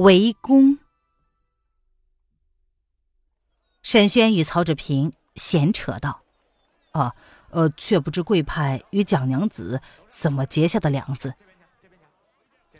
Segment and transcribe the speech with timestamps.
[0.00, 0.78] 围攻。
[3.82, 6.22] 沈轩与曹志平闲扯道
[6.92, 7.14] ：“啊，
[7.50, 11.34] 呃，却不知贵派与蒋娘子怎么结下的梁子。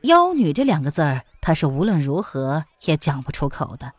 [0.04, 3.92] 妖女这两个字儿，他是无论如何也讲不出口的。”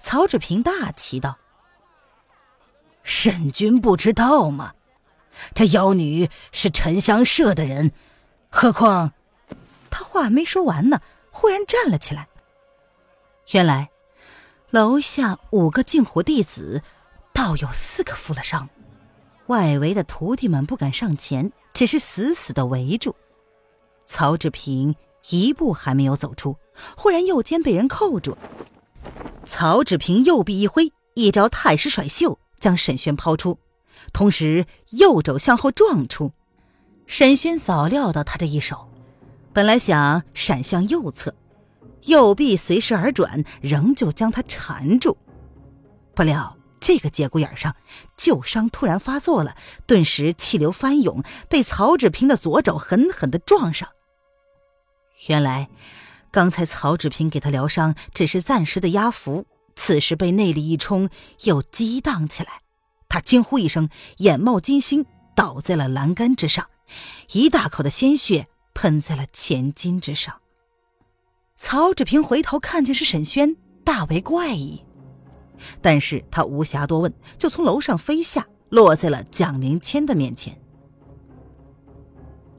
[0.00, 1.36] 曹志平大奇道
[3.04, 4.72] ：“沈君不知道吗？
[5.52, 7.92] 这妖女是沉香社的人，
[8.48, 9.12] 何况……”
[9.90, 11.02] 他话没说完呢。
[11.36, 12.28] 忽然站了起来。
[13.50, 13.90] 原来，
[14.70, 16.82] 楼下五个净湖弟子，
[17.34, 18.70] 倒有四个负了伤。
[19.48, 23.14] 外围的徒弟们不敢上前，只是死死的围住。
[24.06, 24.96] 曹志平
[25.28, 26.56] 一步还没有走出，
[26.96, 28.38] 忽然右肩被人扣住。
[29.44, 33.58] 曹志平右臂一挥，一招太师甩袖，将沈轩抛出，
[34.14, 36.32] 同时右肘向后撞出。
[37.06, 38.88] 沈轩早料到他这一手。
[39.56, 41.34] 本来想闪向右侧，
[42.02, 45.16] 右臂随时而转，仍旧将他缠住。
[46.14, 47.74] 不料这个节骨眼上，
[48.18, 53.88] 旧伤突然发作了，顿时气流翻涌，被曹志平的左肘狠狠的撞上。
[55.28, 55.70] 原来，
[56.30, 61.08] 刚才曹志平给他疗伤，只是暂时的压服，此时被内力一冲，
[61.44, 62.60] 又激荡起来。
[63.08, 63.88] 他惊呼一声，
[64.18, 66.66] 眼冒金星，倒在了栏杆之上，
[67.32, 68.48] 一大口的鲜血。
[68.76, 70.42] 喷在了前襟之上。
[71.56, 74.84] 曹志平回头看见是沈轩，大为怪异，
[75.80, 80.60] 但是他无暇多问，就从楼上飞下，落在了蒋灵谦的面前。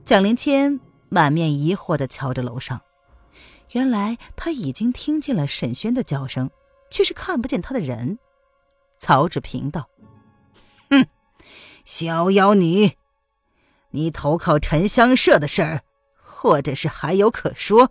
[0.03, 2.81] 蒋灵谦满面疑惑的瞧着楼上，
[3.73, 6.49] 原来他已经听见了沈轩的叫声，
[6.89, 8.17] 却是看不见他的人。
[8.97, 9.87] 曹志平道
[10.89, 11.05] ：“哼，
[11.85, 12.93] 小妖女，
[13.91, 15.83] 你投靠沉香社的事儿。”
[16.39, 17.89] 或者是还有可说，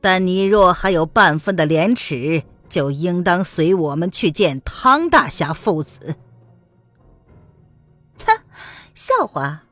[0.00, 6.14] 但你若还有半分的廉耻，就应当随我们去见汤大侠父子。
[8.24, 8.38] 哼，
[8.94, 9.62] 笑话！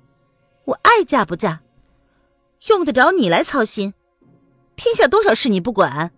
[0.64, 1.60] 我爱嫁不嫁，
[2.66, 3.94] 用得着你来操心？
[4.75, 6.10] 天下多少事你不管，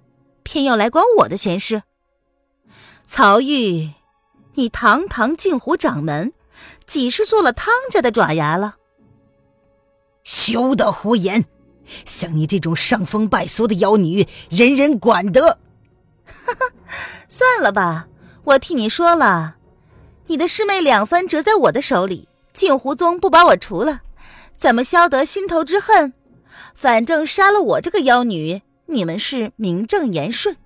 [0.42, 1.82] 偏要来管我的闲事？
[3.04, 3.92] 曹玉，
[4.54, 6.32] 你堂堂镜湖掌门，
[6.86, 8.76] 几时做了汤家的爪牙了？
[10.26, 11.47] 休得胡言！
[12.04, 15.60] 像你这种伤风败俗的妖女，人人管得。
[16.25, 16.72] 哈哈，
[17.28, 18.09] 算了吧，
[18.42, 19.54] 我替你说了，
[20.26, 24.00] 你的师妹两番折在我的手里，镜湖宗不把我除了，
[24.59, 26.12] 怎么消得心头之恨？
[26.75, 30.56] 反正杀了我这个妖女，你们是名正言顺。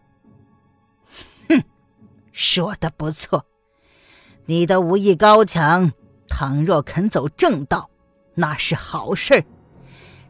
[1.51, 1.63] 哼，
[2.33, 3.45] 说的不错，
[4.47, 5.93] 你的武艺高强，
[6.27, 7.90] 倘若肯走正道。
[8.41, 9.45] 那是好事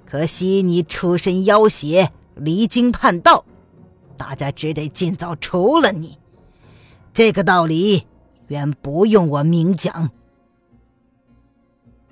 [0.04, 3.44] 可惜你出身妖邪，离经叛道，
[4.16, 6.18] 大家只得尽早除了你。
[7.14, 8.08] 这个道理
[8.48, 10.10] 原不用我明讲。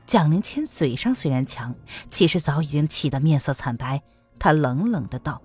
[0.06, 1.74] 蒋灵谦嘴上虽然强，
[2.08, 4.00] 其实早已经气得面色惨白。
[4.38, 5.42] 他冷冷的道：“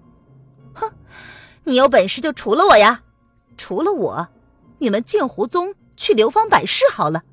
[0.76, 0.94] 哼，
[1.64, 3.02] 你有本事就除了我呀！
[3.58, 4.28] 除了我，
[4.78, 7.24] 你们镜湖宗去流芳百世好了。”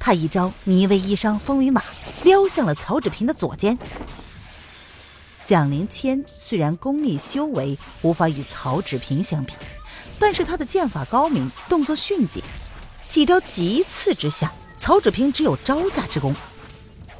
[0.00, 1.82] 他一招泥为衣裳风雨马，
[2.28, 3.78] 撩向了曹志平的左肩。
[5.46, 9.54] 蒋灵谦虽然功力修为无法与曹志平相比，
[10.18, 12.42] 但是他的剑法高明，动作迅捷，
[13.08, 16.36] 几招急刺之下，曹志平只有招架之功。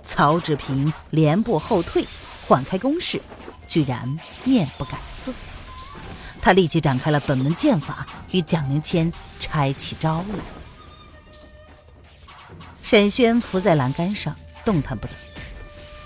[0.02, 2.04] 曹志平连步后退，
[2.46, 3.19] 缓开攻势，
[3.66, 5.32] 居然面不改色。
[6.43, 9.10] 他立即展开了本门剑法，与蒋灵谦
[9.40, 10.44] 拆起招来。
[12.82, 14.37] 沈轩伏在栏杆上，
[14.69, 15.15] 动弹不得。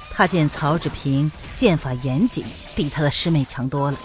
[0.09, 2.45] 他见曹志平剑法严谨，
[2.77, 3.99] 比他的师妹强多了，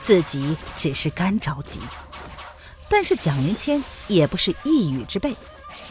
[0.00, 1.78] 自己只是干着急。
[2.88, 5.36] 但是蒋灵谦也不是一羽之辈，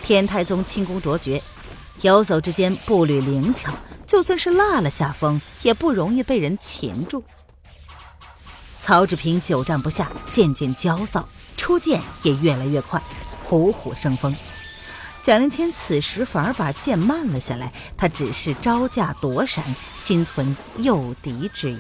[0.04, 1.42] 天台宗轻功卓绝，
[2.02, 3.72] 游走之间步履灵巧，
[4.06, 7.24] 就算是落了下风，也不容易被人擒住。
[8.78, 13.02] 曹志平久战不下，渐渐焦躁，出剑也越来越快，
[13.46, 14.36] 虎虎生风。
[15.24, 19.64] 蒋灵谦此时反而把剑慢了下来，他只是招架躲闪，
[19.96, 21.78] 心存诱敌之意。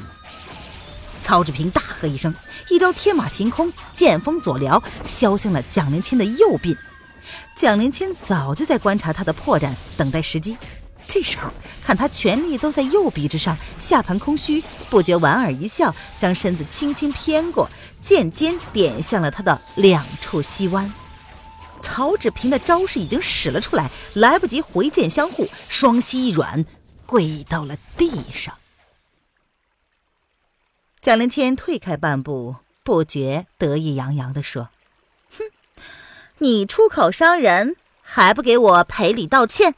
[1.21, 2.33] 曹志平大喝一声，
[2.69, 6.77] 一招天马行空，剑锋左撩，削向了蒋灵谦的右臂。
[7.53, 10.57] 蒋灵谦早就在观察他的破绽，等待时机。
[11.05, 11.49] 这时候
[11.85, 17.69] 看他全力都在右臂之上，下盘空虚，不觉莞尔一笑，将身子轻轻偏过，
[18.01, 20.89] 剑尖点向了他的两处膝弯。
[21.83, 26.65] 曹志平的招式已经使了出来，来不及回剑相护，双膝一软，
[27.05, 28.57] 跪到了地上。
[31.01, 34.69] 蒋灵谦退开半步，不觉得意洋洋地说
[35.37, 35.43] ：“哼，
[36.37, 39.75] 你出口伤人，还不给我赔礼道歉？”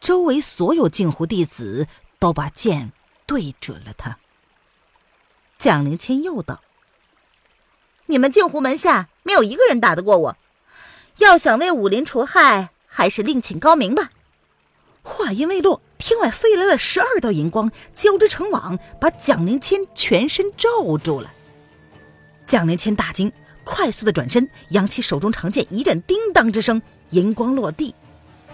[0.00, 1.86] 周围所有镜湖弟子
[2.18, 2.92] 都把剑
[3.24, 4.18] 对准了他。
[5.56, 6.60] 蒋灵谦又道
[8.06, 10.36] ：“你们镜湖门下没有一个人打得过我，
[11.18, 14.10] 要想为武林除害，还是另请高明吧。”
[15.02, 20.68] 话音未落，天外飞来了十二道银光，交织成网，把蒋灵谦全身罩
[20.98, 21.32] 住了。
[22.44, 23.32] 蒋灵谦大惊，
[23.62, 27.94] 快速的转身，扬起手中长剑，一阵叮当之声，银光落地。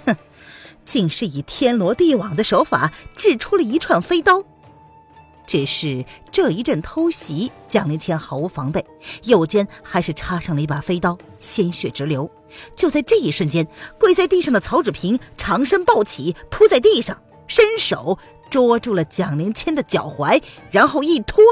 [0.04, 0.14] 哼，
[0.84, 4.44] 竟是以天罗地网的手法掷出了一串飞刀。
[5.46, 8.84] 只是这一阵偷袭，蒋灵谦毫无防备，
[9.24, 12.30] 右肩还是插上了一把飞刀，鲜血直流。
[12.76, 13.66] 就在这一瞬间，
[13.98, 18.18] 跪在地上的曹志平长身抱起，扑在地上，伸手
[18.50, 21.42] 捉住了蒋灵谦的脚踝，然后一拖，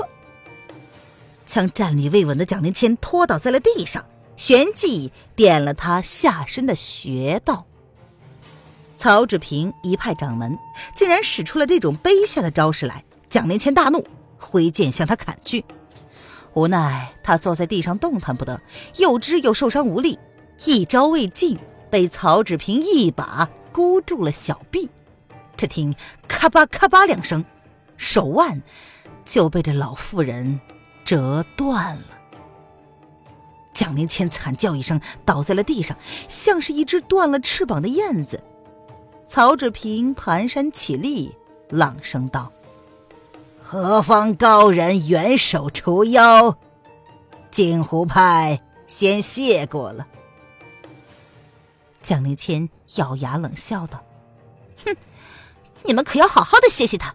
[1.44, 4.04] 将站立未稳的蒋灵谦拖倒在了地上，
[4.36, 7.66] 旋即点了他下身的穴道。
[8.96, 10.58] 曹志平一派掌门，
[10.94, 13.02] 竟然使出了这种卑下的招式来。
[13.30, 14.04] 蒋灵谦大怒，
[14.38, 15.64] 挥剑向他砍去。
[16.54, 18.60] 无奈他坐在地上动弹不得，
[18.96, 20.18] 右肢又受伤无力。
[20.64, 24.90] 一招未尽，被曹志平一把箍住了小臂。
[25.56, 25.94] 只听
[26.26, 27.44] 咔吧咔吧两声，
[27.96, 28.60] 手腕
[29.24, 30.60] 就被这老妇人
[31.04, 32.02] 折断了。
[33.72, 35.96] 蒋灵谦惨叫一声，倒在了地上，
[36.28, 38.42] 像是一只断了翅膀的燕子。
[39.26, 41.34] 曹志平蹒跚起立，
[41.68, 42.52] 朗声道
[43.72, 46.58] ：“何方高人援手除妖？
[47.52, 50.08] 镜湖派先谢过了。”
[52.02, 54.02] 蒋灵谦咬牙冷笑道
[54.84, 54.96] ：“哼，
[55.84, 57.14] 你们可要好好的谢谢他。”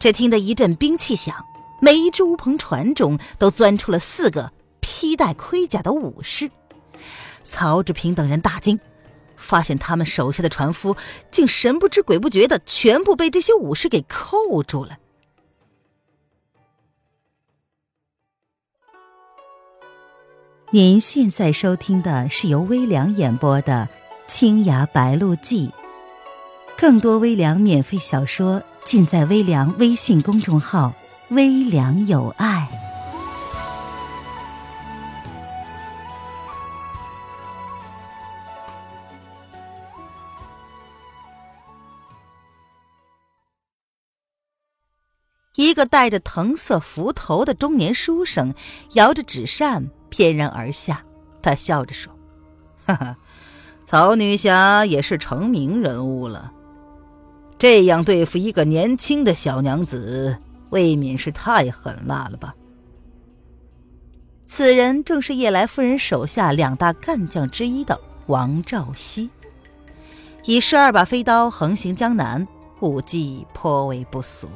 [0.00, 1.44] 只听得一阵兵器响，
[1.82, 4.50] 每一只乌篷船中都钻出了四个
[4.80, 6.50] 披戴盔甲的武士。
[7.42, 8.80] 曹志平等人大惊，
[9.40, 10.96] 发现他们手下的船夫
[11.30, 14.98] 竟神不知鬼不觉的全部被这些武士给扣住了。
[20.72, 23.88] 您现在收听的是由微凉演播的
[24.32, 25.66] 《青崖白鹿记》，
[26.78, 30.94] 更多微凉免费小说尽在微凉微信公众号
[31.30, 32.68] “微凉有爱”。
[45.60, 48.54] 一个戴着藤色幞头的中年书生
[48.92, 49.90] 摇着纸扇。
[50.08, 51.04] 翩然而下，
[51.42, 52.10] 他笑着说
[52.84, 53.18] ：“哈哈，
[53.86, 56.50] 曹女侠也是成名人物了。
[57.58, 60.38] 这样对付一个年轻的小娘子，
[60.70, 62.54] 未免是太狠辣了吧？”
[64.46, 69.28] 此人正是叶来夫人手下两大干将之一的王兆熙，
[70.44, 72.48] 以十二把飞刀横行江南，
[72.80, 74.48] 武技颇为不俗。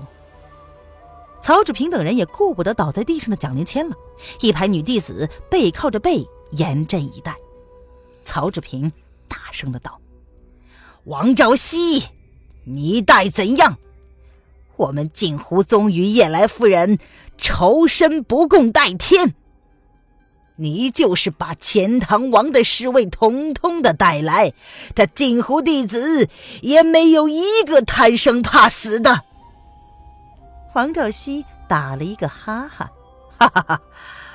[1.44, 3.94] 曹志平等人也顾不得倒在地上的蒋灵谦了，
[4.40, 7.36] 一排女弟子背靠着背，严阵以待。
[8.24, 8.90] 曹志平
[9.28, 10.00] 大声的道
[11.04, 12.04] ：“王兆熙，
[12.64, 13.76] 你待怎样？
[14.76, 16.98] 我们镜湖宗与夜来夫人
[17.36, 19.34] 仇深不共戴天，
[20.56, 24.54] 你就是把钱塘王的侍卫统统的带来，
[24.94, 26.26] 这镜湖弟子
[26.62, 29.24] 也没有一个贪生怕死的。”
[30.74, 32.90] 黄兆熙打了一个哈哈，
[33.38, 33.82] 哈哈哈！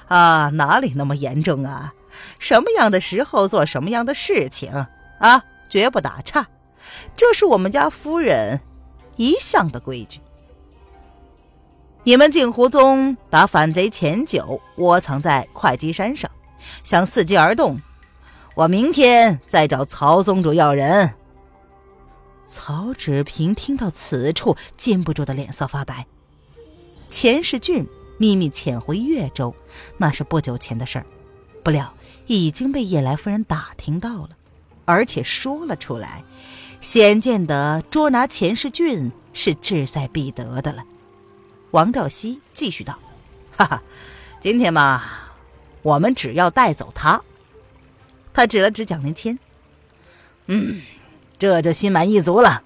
[0.08, 1.94] 啊，哪里那么严重啊？
[2.40, 4.72] 什么样的时候做什么样的事情
[5.20, 6.48] 啊，绝不打岔，
[7.14, 8.62] 这是我们家夫人
[9.18, 10.22] 一向的规矩。
[12.04, 16.32] 你们镜湖宗把反贼钱九窝藏在会稽山上，
[16.86, 17.82] 想伺机而动，
[18.56, 21.16] 我明天再找曹宗主要人。
[22.46, 26.08] 曹志平听到此处，禁不住的脸色发白。
[27.10, 27.88] 钱世俊
[28.18, 29.56] 秘密潜回越州，
[29.98, 31.06] 那是不久前的事儿，
[31.64, 31.94] 不料
[32.28, 34.30] 已经被叶来夫人打听到了，
[34.86, 36.24] 而且说了出来，
[36.80, 40.84] 显见得捉拿钱世俊是志在必得的了。
[41.72, 42.98] 王兆熙继续道
[43.56, 43.84] ：“哈哈，
[44.40, 45.04] 今天嘛，
[45.82, 47.22] 我们只要带走他。”
[48.34, 49.38] 他指了指蒋灵谦。
[50.48, 50.82] 嗯，
[51.38, 52.64] 这就心满意足了。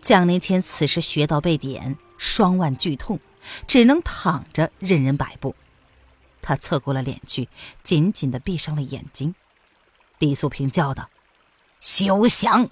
[0.00, 3.20] 蒋灵谦此时穴道被点，双腕剧痛，
[3.66, 5.54] 只能躺着任人摆布。
[6.40, 7.50] 他侧过了脸去，
[7.82, 9.34] 紧紧的闭上了眼睛。
[10.18, 11.10] 李素萍叫道
[11.80, 12.70] ：“休想！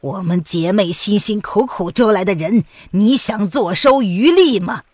[0.00, 4.84] 我们姐妹辛辛苦苦捉来的人，你想坐收渔利吗？”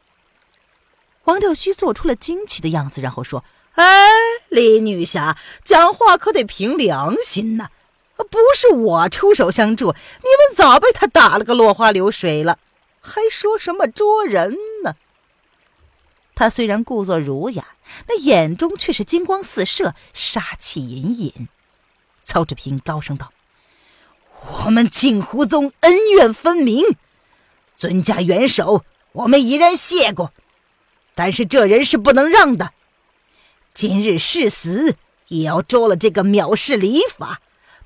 [1.24, 3.44] 王兆熙做出了惊奇的样子，然后说
[3.76, 4.08] ：“哎，
[4.48, 7.68] 李女侠，讲话可得凭良心呐！
[8.16, 12.58] 不是我出手相助，你们早被他打了个落花流水了，
[13.04, 14.96] 还说什么捉人呢？”
[16.34, 17.76] 他虽然故作儒雅，
[18.08, 21.48] 那眼中却是金光四射，杀气隐隐。
[22.24, 23.32] 曹志平高声道
[24.64, 26.82] ：“我们镜湖宗恩怨分明，
[27.76, 30.32] 尊家元首，我们已然谢过。
[31.14, 32.72] 但是这人是不能让的，
[33.72, 34.96] 今日誓死
[35.28, 37.40] 也要捉了这个藐视礼法、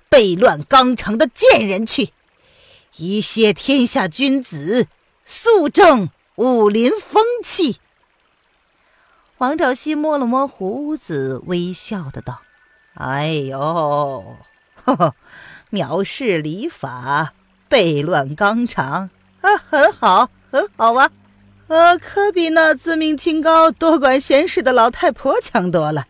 [0.08, 2.12] 悖乱纲常的贱人去，
[2.96, 4.86] 以谢天下君子，
[5.30, 7.80] 肃正武林风气。”
[9.36, 12.40] 王兆熙摸了摸胡子，微笑的道。
[12.94, 14.38] 哎呦，
[14.82, 15.14] 呵
[15.70, 17.34] 藐视礼法，
[17.68, 19.10] 悖乱纲常
[19.42, 21.10] 啊，很好，很好啊，
[21.66, 26.06] 呃，可比那自命清高、多管闲事的老太婆强多了。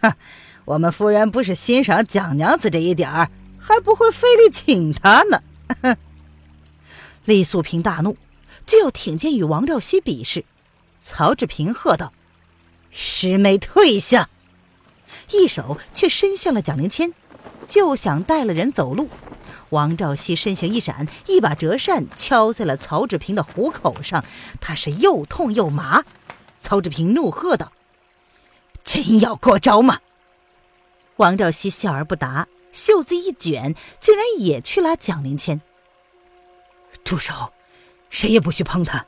[0.00, 0.16] 哈，
[0.64, 5.42] 我们夫人不是欣赏蒋娘子这一点儿，还不会费力请她呢。
[7.26, 8.16] 李素萍大怒，
[8.66, 10.44] 就要挺剑与王兆熙比试。
[11.00, 12.12] 曹志平喝道
[12.90, 14.28] ：“师妹退下！”
[15.32, 17.12] 一手却伸向了蒋灵谦，
[17.66, 19.08] 就想带了人走路。
[19.70, 24.24] 王兆熙身形一闪，一把折扇敲在了曹志平的虎口上，
[24.60, 26.04] 他是又痛又麻。
[26.58, 27.72] 曹志平怒喝道
[28.84, 30.00] ：“真要过招吗？”
[31.16, 35.60] 王兆熙笑而不答，袖子一卷，竟然也去拉蒋灵谦。
[37.02, 37.52] 住手！
[38.12, 39.04] 谁也不许碰他。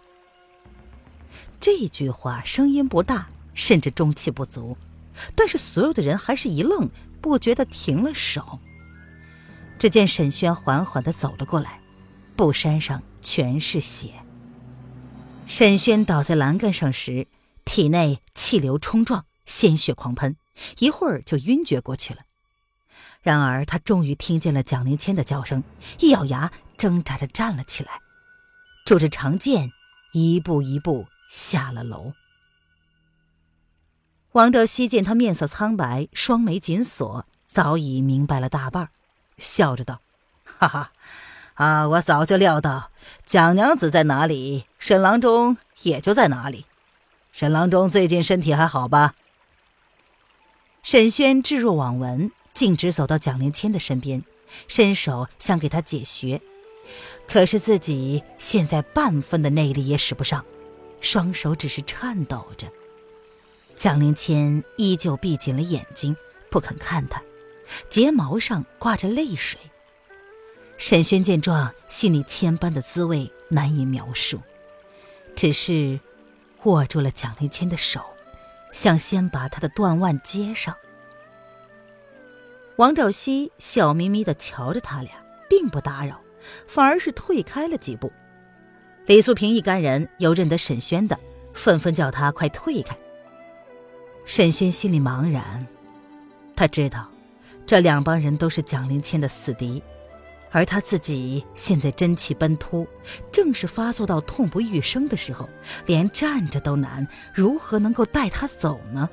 [1.60, 4.76] 这句话声音不大，甚至中气不足。
[5.36, 8.58] 但是所有的人还是一愣，不觉得停了手。
[9.78, 11.80] 只见沈轩缓缓的走了过来，
[12.34, 14.10] 布衫上全是血。
[15.46, 17.28] 沈轩倒在栏杆上时，
[17.64, 20.36] 体内气流冲撞，鲜血狂喷，
[20.78, 22.22] 一会儿就晕厥过去了。
[23.20, 25.62] 然而他终于听见了蒋灵谦的叫声，
[26.00, 28.00] 一咬牙，挣扎着站了起来，
[28.84, 29.72] 拄着长剑，
[30.12, 32.12] 一步一步下了楼。
[34.32, 38.90] 王兆熙见他面色苍白，双眉紧锁，早已明白了大半，
[39.38, 40.02] 笑着道
[40.44, 40.92] ：“哈哈，
[41.54, 42.90] 啊，我早就料到
[43.24, 46.66] 蒋娘子在哪里，沈郎中也就在哪里。
[47.32, 49.14] 沈郎中最近身体还好吧？”
[50.82, 54.22] 沈轩置若罔闻，径直走到蒋灵谦的身边，
[54.68, 56.42] 伸手想给他解穴，
[57.26, 60.44] 可是自己现在半分的内力也使不上，
[61.00, 62.66] 双手只是颤抖着。
[63.74, 66.16] 蒋灵谦依旧闭紧了眼睛，
[66.48, 67.22] 不肯看他，
[67.90, 69.58] 睫毛上挂着泪水。
[70.76, 74.40] 沈轩见状，心里千般的滋味难以描述，
[75.34, 75.98] 只是
[76.64, 78.00] 握住了蒋灵谦的手，
[78.72, 80.76] 想先把他的断腕接上。
[82.76, 85.12] 王兆熙笑眯眯地瞧着他俩，
[85.48, 86.20] 并不打扰，
[86.66, 88.12] 反而是退开了几步。
[89.06, 91.18] 李素萍一干人有认得沈轩的，
[91.52, 92.96] 纷纷叫他快退开。
[94.24, 95.66] 沈轩心里茫然，
[96.56, 97.08] 他知道，
[97.66, 99.82] 这两帮人都是蒋灵谦的死敌，
[100.50, 102.86] 而他自己现在真气奔突，
[103.30, 105.46] 正是发作到痛不欲生的时候，
[105.84, 109.10] 连站着都难，如何能够带他走呢？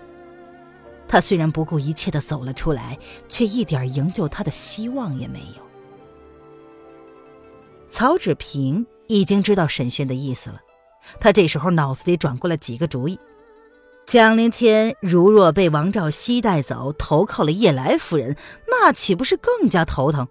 [1.10, 2.98] 他虽然不顾一切的走了出来，
[3.28, 5.71] 却一点营救他的希望也没有。
[7.92, 10.62] 曹芷平已经知道沈轩的意思了，
[11.20, 13.20] 他这时候脑子里转过了几个主意。
[14.08, 20.30] 蒋灵谦如若被王兆熙带走，投靠了叶来夫人，那岂不是更加头疼？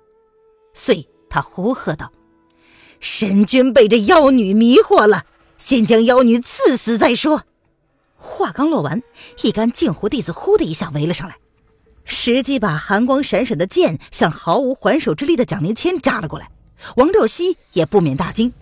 [0.72, 2.10] 遂他呼喝道
[2.98, 5.26] ：“神君被这妖女迷惑了，
[5.58, 7.44] 先将妖女刺死再说。”
[8.16, 9.02] 话刚落完，
[9.42, 11.36] 一干净湖弟子呼的一下围了上来，
[12.04, 16.50] 十几把寒光闪闪的剑向毫无还手之力的蒋灵谦扎了过来。
[16.96, 18.52] 王兆熙也不免大惊。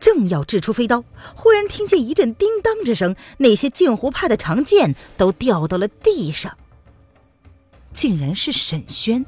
[0.00, 1.04] 正要掷出飞刀，
[1.36, 6.58] 忽然听见一阵叮当之声，那些镜湖派的长剑都掉到了地上。
[7.92, 9.24] 竟然是沈轩，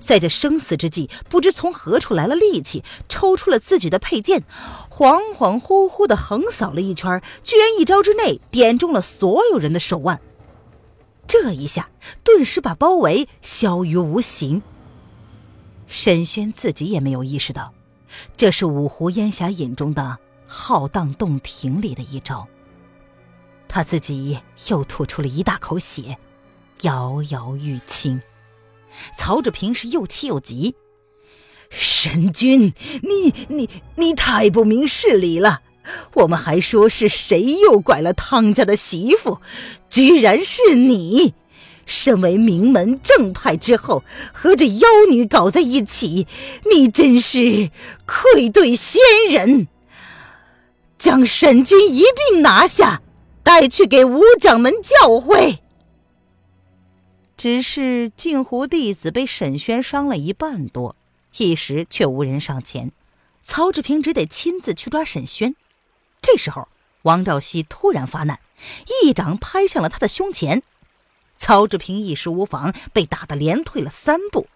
[0.00, 4.42] 在这生死之际，不知从何处来了力气，抽出了自己的佩剑，
[4.90, 10.20] 恍恍惚惚的横扫了一圈，居然一招之内点中了所有人的手腕。
[11.28, 11.90] 这一下，
[12.24, 14.60] 顿时把包围消于无形。
[15.90, 17.74] 沈轩自己也没有意识到，
[18.36, 22.46] 这是五湖烟霞引中的浩荡洞庭里的一招。
[23.66, 26.16] 他自己又吐出了一大口血，
[26.82, 28.22] 摇摇欲倾。
[29.18, 30.76] 曹志平是又气又急
[31.70, 35.62] ：“沈君，你你你太不明事理了！
[36.14, 39.40] 我们还说是谁诱拐了汤家的媳妇，
[39.88, 41.34] 居然是你！
[41.90, 46.28] 身为名门正派之后，和这妖女搞在一起，
[46.70, 47.72] 你真是
[48.06, 49.66] 愧对先人！
[50.96, 53.02] 将沈君一并拿下，
[53.42, 55.58] 带去给吴掌门教诲。”
[57.36, 60.94] 只是镜湖弟子被沈轩伤了一半多，
[61.38, 62.92] 一时却无人上前，
[63.42, 65.56] 曹志平只得亲自去抓沈轩。
[66.22, 66.68] 这时候，
[67.02, 68.38] 王兆熙突然发难，
[69.02, 70.62] 一掌拍向了他的胸前。
[71.40, 74.46] 曹志平一时无防，被打得连退了三步，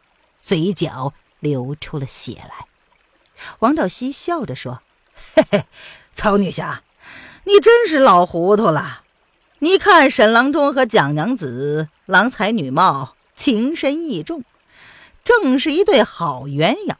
[0.43, 2.67] 嘴角流出了血来。
[3.61, 4.83] 王兆熙笑着说
[5.35, 5.65] ：“嘿嘿，
[6.13, 6.83] 曹女侠，
[7.45, 9.01] 你真是老糊涂了。”
[9.61, 14.45] 你看，沈郎中和蒋娘子郎才女貌，情深意重，
[15.25, 16.97] 正是一对好鸳鸯。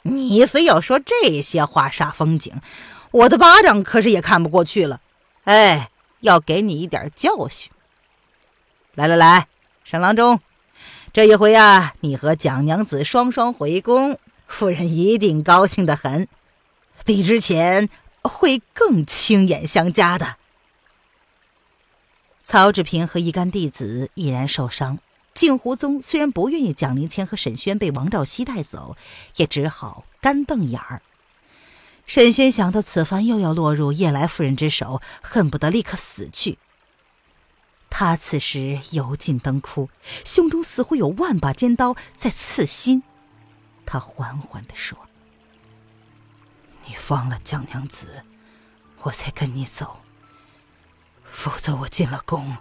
[0.00, 2.62] 你非要说这些话煞风景，
[3.10, 5.02] 我的巴掌可是也看不过去了。
[5.44, 5.90] 哎，
[6.20, 7.70] 要给你一点教训。
[8.96, 9.46] 来来来，
[9.84, 10.40] 沈郎中，
[11.12, 16.26] 这一回啊，你和蒋娘子双双回宫，夫人一定高兴的很，
[17.04, 17.90] 比之前
[18.22, 20.36] 会更亲眼相加的。
[22.42, 24.98] 曹志平和一干弟子毅然受伤。
[25.34, 28.96] 镜湖宗虽然不愿意蒋灵谦和沈轩被王兆熙带走，
[29.36, 31.02] 也只好干瞪眼儿。
[32.06, 36.56] 沈轩想到此番又要落入叶来夫人之手，恨不得立刻死去。
[37.98, 39.88] 他此时油尽灯枯，
[40.22, 43.02] 胸中似乎有万把尖刀在刺心。
[43.86, 44.98] 他缓缓地说
[46.84, 48.22] ：“你放了江娘子，
[49.04, 50.00] 我才跟你走。”
[51.24, 52.58] 否则，我进了宫，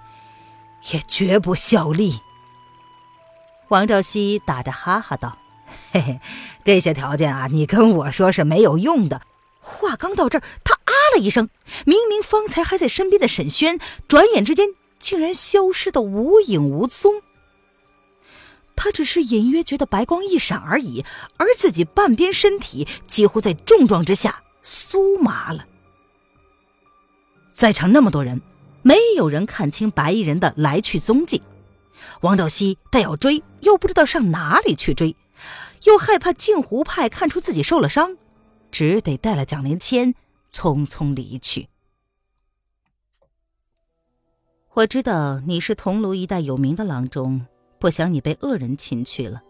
[0.94, 2.22] 也绝不效力。
[3.68, 5.38] 王兆熙打着哈哈道
[5.92, 6.22] ：“嘿嘿，
[6.64, 9.22] 这些条件啊，你跟我说是没有用的。”
[9.60, 11.50] 话刚到这儿，他啊了一声。
[11.86, 14.70] 明明方才还在身边的沈轩，转眼之间
[15.06, 17.22] 竟然消失的无影无踪。
[18.76, 21.06] 他只是隐约觉得白光一闪而已，
[21.38, 25.68] 而自己半边身体几乎在重撞之下酥麻了。
[27.52, 28.42] 在场那么多人。
[28.88, 31.42] 没有人看清白衣人的来去踪迹，
[32.22, 35.16] 王兆熙但要追，又不知道上哪里去追，
[35.86, 38.16] 又害怕镜湖派看出自己受了伤，
[38.70, 40.14] 只得带了蒋连谦
[40.54, 41.68] 匆匆离去。
[44.76, 47.46] 我知道你是桐庐一带有名的郎中，
[47.80, 49.42] 不想你被恶人擒去了。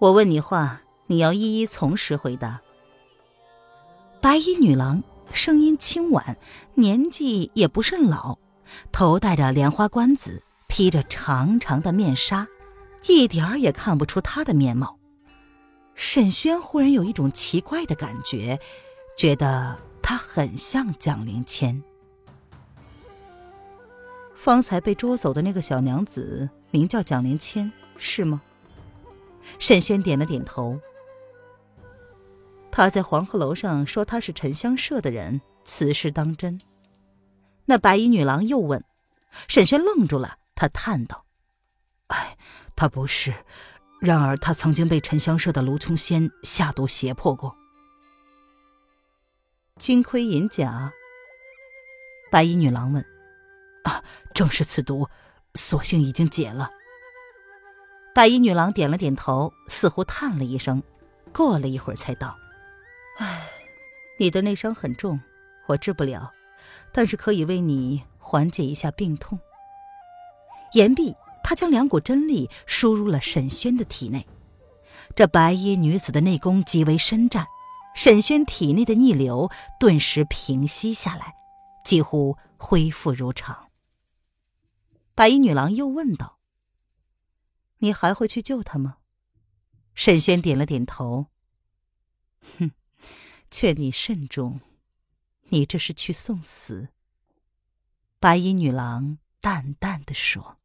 [0.00, 2.60] 我问你话，你要一一从实回答。
[4.20, 6.36] 白衣女郎声音轻婉，
[6.74, 8.38] 年纪也不甚老。
[8.90, 12.48] 头戴着莲花冠子，披着长长的面纱，
[13.06, 14.98] 一点儿也看不出她的面貌。
[15.94, 18.58] 沈轩忽然有一种奇怪的感觉，
[19.16, 21.84] 觉得她很像蒋灵谦。
[24.40, 28.40] 方才被捉走的那个小娘子名叫蒋灵谦，是吗？
[29.58, 30.80] 沈轩点了点头。
[32.70, 36.58] 他在黄鹤楼上说他是沉香社的人，此事当真？
[37.66, 38.82] 那白衣女郎又问
[39.46, 41.26] ：“沈轩愣住了，他叹道
[42.08, 42.38] ：‘哎，
[42.74, 43.34] 他不是。
[44.00, 47.54] 然而他曾经被沉香社的卢琼仙下毒胁迫过。’
[49.76, 50.94] 金盔银甲。”
[52.32, 53.04] 白衣女郎问
[53.84, 54.02] ：“啊，
[54.34, 55.08] 正是此毒，
[55.54, 56.70] 所幸已经解了。”
[58.14, 60.82] 白衣女郎点了点头，似乎叹了一声，
[61.32, 62.36] 过了一会儿才道
[63.18, 63.48] ：“哎，
[64.18, 65.20] 你的内伤很重，
[65.68, 66.32] 我治不了。”
[66.92, 69.38] 但是可以为你缓解一下病痛。
[70.72, 71.14] 言毕，
[71.44, 74.26] 他将两股真力输入了沈轩的体内。
[75.14, 77.46] 这白衣女子的内功极为深湛，
[77.94, 81.34] 沈轩体内的逆流顿时平息下来，
[81.84, 83.69] 几乎恢复如常。
[85.20, 86.40] 白衣女郎又问道
[87.80, 89.00] ：“你还会去救他吗？”
[89.94, 91.26] 沈轩点了点头。
[92.58, 92.70] 哼，
[93.50, 94.62] 劝你慎重。
[95.50, 96.88] 你这是去送死。”
[98.18, 100.56] 白衣女郎淡淡的说。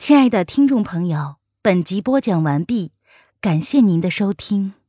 [0.00, 2.92] 亲爱的听众朋友，本集播讲完毕，
[3.40, 4.79] 感谢您的收听。